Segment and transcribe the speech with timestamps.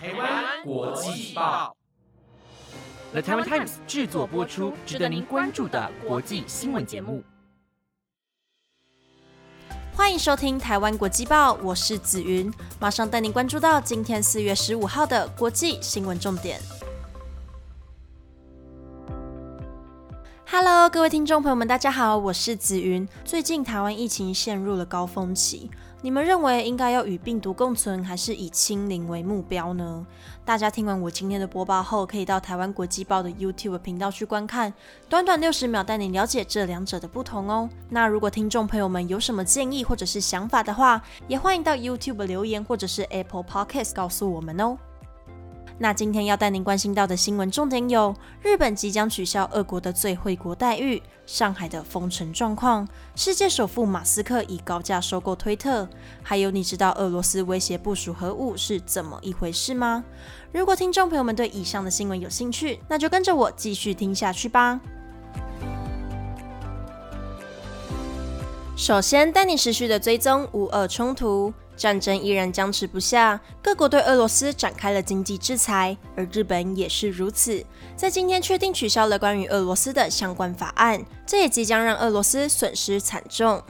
[0.00, 1.76] 台湾国际报
[3.10, 7.24] ，The Taiwan Times 制作播出，值得您关注的国际新闻节目。
[9.92, 12.48] 欢迎收听台湾国际报，我是紫云，
[12.78, 16.60] 马上带您关注到今天四月十五号的国际新闻重点。
[20.48, 23.06] Hello，各位听众朋友们，大家好，我是紫云。
[23.24, 25.68] 最近台湾疫情陷入了高峰期，
[26.00, 30.06] 你们认为应该要与病毒共存，还是以清零为目标呢？
[30.44, 34.72] 大家听完我今天的播报后，可以到台湾国际报的 YouTube 频道去观看，
[35.08, 37.68] 短短六十秒带你了解这两者的不同哦。
[37.88, 44.78] 那如果听众朋友们有什么建议或者是想法的话，也欢迎到 YouTube 留言或者是 Apple Podcast 告诉我们哦。
[45.80, 55.88] 那今天要带您关心到的新闻重点有：日本即将取消俄国的最惠国待遇，上海的封城状况，世界首富马斯克以高价收购推特，
[56.20, 60.04] 还有你知道俄罗斯威胁部署核武是怎么一回事吗？
[60.50, 64.80] 如果听众朋友们对以上的新闻有兴趣，那就跟着我继续听下去吧。
[68.76, 71.54] 首先带你持续的追踪乌俄冲突。
[71.78, 77.64] 战争依然僵持不下，各国对俄罗斯展开了经济制裁，而日本也是如此。
[77.96, 83.62] 在今天确定取消了关于俄罗斯的相关法案，这也即将让俄罗斯损失惨重。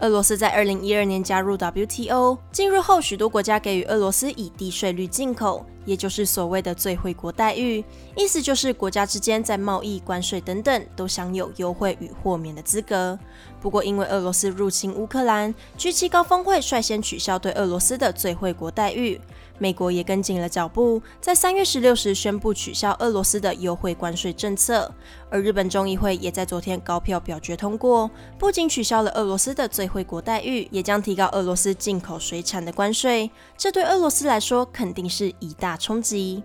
[0.00, 7.82] 俄罗斯在二零一二年加入 WTO，进入后许多国家给予俄罗斯以低税率进口，也就是所谓的最惠国待遇，
[8.14, 13.18] 意思就是国家之间在贸易、关税等等都享有优惠与豁免的资格。
[13.58, 19.18] 不过因为俄罗斯入侵乌克兰，G7 高峰会率先取消对俄罗斯的最惠国待遇。
[19.60, 24.88] 美国也跟紧了脚步，在三月十六时宣布取消俄罗斯的优惠关税政策，
[25.28, 28.08] 而日本众议会也在昨天高票表决通过，
[28.38, 36.42] 不仅取消了俄罗斯的最惠国待遇，也将提高俄罗斯进口水产的关税，这对俄罗斯来说肯定是一大冲击。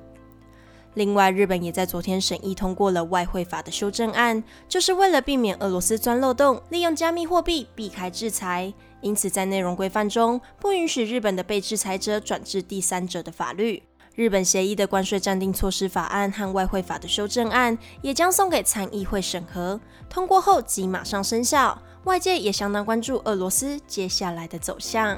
[0.96, 8.72] 另外，日本也在昨天审议通过了外汇法的修正案，就是为了避免俄罗斯钻漏洞，利用加密货币避开制裁。
[9.02, 13.82] 因此，在内容规范中不允许日本的被制裁者转至第三者的法律。
[14.16, 21.82] 日本协议的关税暂定措施法案和外汇法的修正案也将送给参议会审核，通过后即马上生效。
[22.04, 25.18] 外界也相当关注俄罗斯接下来的走向。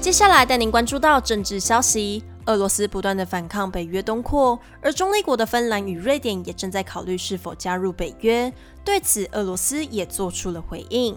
[0.00, 2.24] 接下来带您关注到政治消息。
[2.46, 8.50] 俄罗斯不断的反抗北约东扩，而中立国的芬兰与瑞典也正在考虑是否加入北约。
[8.82, 11.14] 对此，俄罗斯也做出了回应。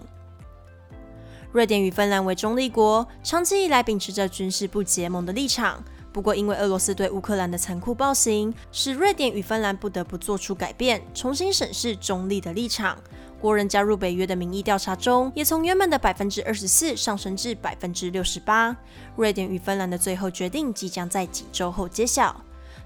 [1.50, 5.82] 瑞典与芬兰为中立国，长期以来秉持着军事不结盟的立场。
[6.12, 12.98] 不过，因为俄罗斯对乌克兰的残酷暴行，使瑞典与芬兰不得不做出改变，重新审视中立的立场。
[13.44, 18.74] 国人加入北约的民意调查中，也从原本的百分之二十四上升至百分之六十八。
[19.16, 22.34] 瑞典与芬兰的最后决定即将在几周后揭晓。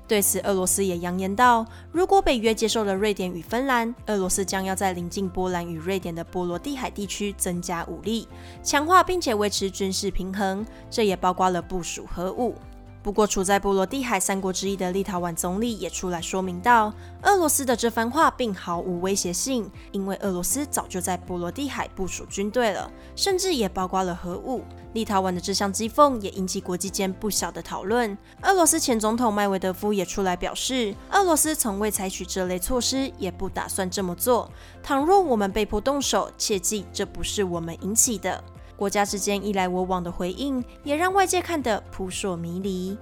[0.08, 8.26] 对此，俄罗斯也扬言道：如果北约接受了瑞典与芬兰，俄罗斯将要在临近波兰与瑞典的波罗的海地区增加武力，
[8.60, 10.66] 强化并且维持军事平衡。
[10.90, 12.56] 这也包括了部署核武。
[13.08, 16.92] 不过，处在波罗的海三国之一的立陶宛总理也出来说明道，
[17.22, 24.62] 俄罗斯的这番话并毫无威胁性，因为俄罗斯早就在波罗的海部署军队了，甚至也包括了核武。
[24.92, 28.14] 立陶宛的这项讥讽也引起国际间不小的讨论。
[28.42, 34.50] 俄罗斯前总统麦维德夫也出来表示，俄罗斯从未采取这类措施，也不打算这么做。
[34.82, 38.44] 倘若我们被迫动手，切记这不是我们引起的。
[38.78, 42.96] 国家之间你来我往的回应，也让外界看得扑朔迷离。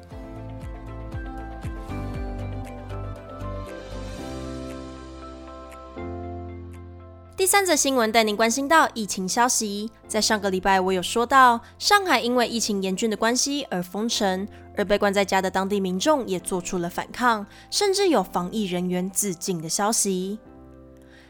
[7.37, 9.91] 第三则新闻带您关心到疫情消息。
[10.09, 20.39] 在上个礼拜，我有说到上海因为疫情严峻的关系而封城，而被关在家的当地民众也做出了反抗，甚至有防疫人员自尽的消息。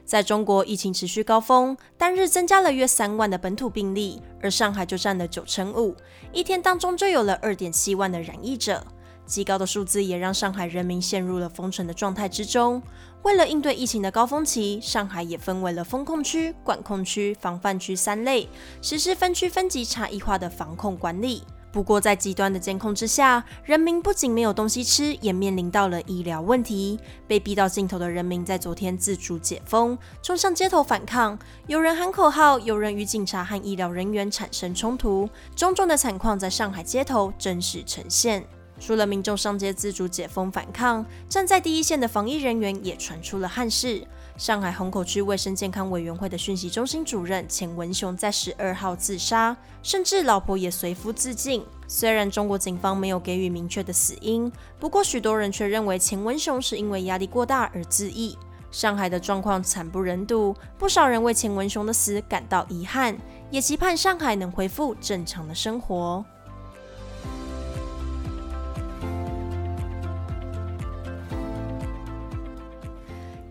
[0.07, 5.95] 在中国疫情持续高峰，单日增加了约三万的本土病例，而上海就占了九成五，
[6.33, 8.87] 一天当中就有了二点七万的染疫者。
[9.27, 12.81] 极高的数字也让上海人民陷入了封城的状态之中。
[13.25, 18.49] 为了应对疫情的高峰期，上海也分为了封控区、管控区、防范区三类，
[18.81, 21.43] 实施分区分级差异化的防控管理。
[21.73, 26.99] 不过，在极端的监控之下，人民不仅没有东西吃，也面临到了医疗问题。
[27.29, 38.43] 被逼到尽头的人民在昨天自主解封，冲上街头反抗，有人喊口号，有人与警察和医疗人员产生冲突，种种的惨况在上海街头真实呈现。
[38.79, 44.07] 除了民众上街自主解封反抗，站在第一线的防疫人员也传出了憾事。
[44.37, 51.65] 上海虹口区卫生健康委员会的讯息中心主任钱文雄在十二号自杀，甚至老婆也随夫自尽。
[51.89, 58.37] 虽然中国警方没有给予明确的死因，不过许多人却认为钱文雄是因为压力过大而自缢。
[58.71, 63.17] 上海的状况惨不忍睹，不少人为钱文雄的死感到遗憾，
[63.51, 66.23] 也期盼上海能恢复正常的生活。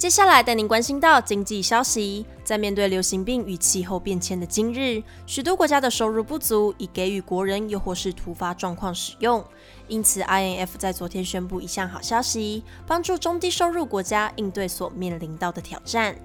[0.06, 9.44] 接下来带您关心到经济消息，在面对流行病与气候变迁的今日，许多国家的收入不足，以给予国人又或是突发状况使用。
[9.88, 16.16] 因此，INF 在昨天宣布一项好消息，帮助中低收入国家应对所面临到的挑战。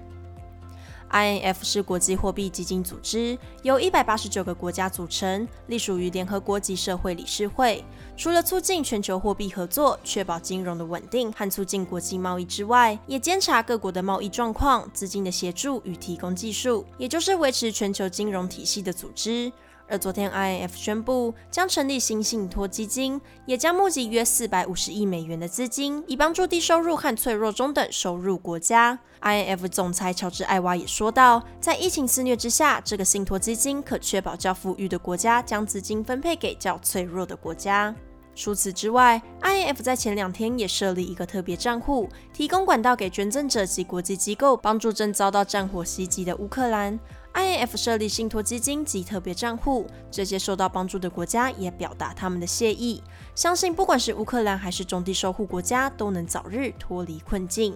[1.11, 7.83] INF 是国际货币基金组织，由一百八十九个国家组成，隶属于联合国及社会理事会。
[8.17, 19.51] 除了促进全球货币合作、确保金融的稳定和促进国际贸易之外，也监察各国的贸易状况、资金的协助与提供技术，也就是维持全球金融体系的组织。
[19.91, 28.97] 而昨天，INF 宣布将成立新信托基金，也将募集约四百五十亿美元的资金，以帮助低收入和脆弱中等收入国家。
[29.21, 37.93] INF 总裁乔治·艾娃也说道，在疫情肆虐之下，这个信托基金可确保较富裕的国家将资金分配给较脆弱的国家。
[38.33, 46.97] 除此之外，INF 在前两天也设立一个特别账户，提供管道给捐赠者及国际机构，帮助正遭到战火袭击的乌克兰。
[47.33, 53.01] INF 设立信托基金及特别账户，这些受到帮助的国家也表达他们的谢意，
[53.35, 57.75] 相信不管是乌克兰还是中低收入国家，都能早日脱离困境。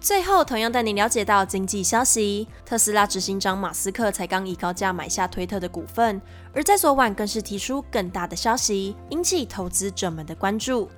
[0.00, 6.22] 最后，同样带你了解到经济消息：特斯拉执行长马斯克才刚以高价买下推特的股份，
[6.54, 10.88] 而在昨晚更是提出更大的消息，引起投资者们的关注。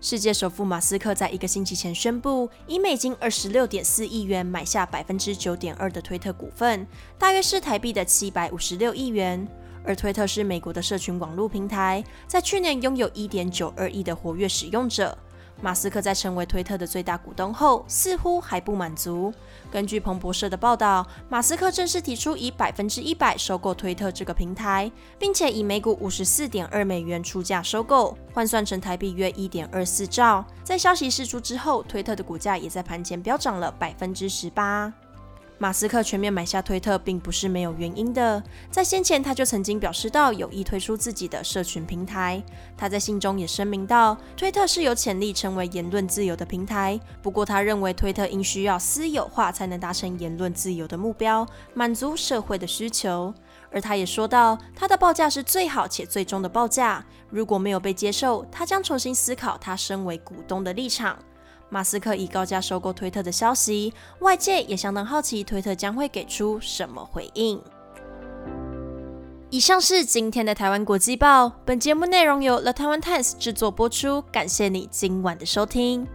[0.00, 6.86] 世界首富马斯克在一个星期前宣布，以美金二十六点四亿元买下百分之九点二的推特股份，
[7.18, 9.46] 大约是台币的七百五十六亿元。
[9.84, 15.16] 而推特是美国的社群网络平台，在去年拥有一点九二亿的活跃使用者。
[15.60, 19.32] 马斯克在成为推特的最大股东后，似乎还不满足。
[19.70, 30.44] 根据彭博社的报道，马斯克正式提出以百分之一百收购推特这个平台，并且以每股五十四点二美元出价收购，换算成台币约一点二四兆。
[30.62, 34.92] 在消息释出之后，推特的股价也在盘前飙涨了百分之十八。
[35.58, 38.42] 马斯克全面买下推特，并不是没有原因的。
[38.70, 42.42] 在先前，他就曾经表示到有意推出自己的社群平台。
[42.76, 47.00] 他在信中也声明到，推特是有潜力成为言论自由的平台。
[47.22, 53.32] 不过，他认为推特应需要私有化才能达成言论自由的目标，满足社会的需求。
[53.72, 57.04] 而他也说到，他的报价是最好且最终的报价。
[57.30, 61.18] 如果没有被接受，他将重新思考他身为股东的立场。
[61.68, 67.60] 马斯克以高价收购推特的消息，外界也相当好奇推特将会给出什么回应。
[69.50, 76.06] 以上是今天的台湾国际报，本节目内容由 The Taiwan Times 制作播出，感谢你今晚的收听。